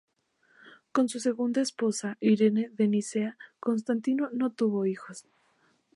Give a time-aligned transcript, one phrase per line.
[0.91, 5.27] Con su segunda esposa, Irene de Nicea, Constantino no tuvo hijos.